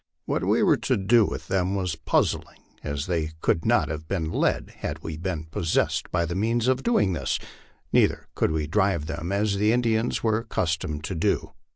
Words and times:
What 0.25 0.43
we 0.43 0.63
were 0.63 0.77
to 0.77 0.97
do 0.97 1.25
with 1.25 1.47
them 1.47 1.75
was 1.75 1.95
puzzling, 1.95 2.63
as 2.83 3.05
they 3.05 3.33
could 3.39 3.65
not 3.65 3.87
have 3.89 4.07
been 4.07 4.31
led 4.31 4.73
had 4.77 5.03
we 5.03 5.15
been 5.15 5.45
possessed 5.45 6.07
of 6.11 6.27
the 6.27 6.33
means 6.33 6.67
of 6.67 6.81
doing 6.81 7.13
this; 7.13 7.37
neither 7.93 8.25
could 8.33 8.49
we 8.49 8.65
drive 8.65 9.05
them 9.05 9.31
as 9.31 9.57
the 9.57 9.71
Indians 9.71 10.23
were 10.23 10.39
accustomed 10.39 11.03
to 11.03 11.13
do. 11.13 11.51